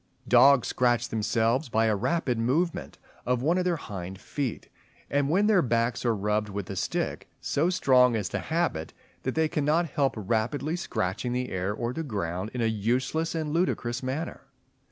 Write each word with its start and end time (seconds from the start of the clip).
Dogs 0.27 0.69
scratch 0.69 1.09
themselves 1.09 1.69
by 1.69 1.85
a 1.85 1.95
rapid 1.95 2.39
movement 2.39 2.97
of 3.23 3.43
one 3.43 3.59
of 3.59 3.65
their 3.65 3.75
hind 3.75 4.19
feet; 4.19 4.67
and 5.11 5.29
when 5.29 5.45
their 5.45 5.61
backs 5.61 6.03
are 6.05 6.15
rubbed 6.15 6.49
with 6.49 6.71
a 6.71 6.75
stick, 6.75 7.29
so 7.39 7.69
strong 7.69 8.15
is 8.15 8.29
the 8.29 8.39
habit, 8.39 8.93
that 9.21 9.35
they 9.35 9.47
cannot 9.47 9.89
help 9.91 10.15
rapidly 10.17 10.75
scratching 10.75 11.33
the 11.33 11.49
air 11.49 11.71
or 11.71 11.93
the 11.93 12.01
ground 12.01 12.49
in 12.55 12.61
a 12.61 12.65
useless 12.65 13.35
and 13.35 13.53
ludicrous 13.53 14.01
manner. 14.01 14.41